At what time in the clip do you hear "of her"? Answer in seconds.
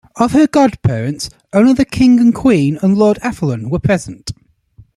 0.15-0.47